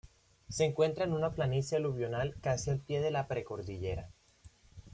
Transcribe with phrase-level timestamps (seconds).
[0.49, 4.09] Se encuentra en una planicie aluvional casi al pie de la precordillera.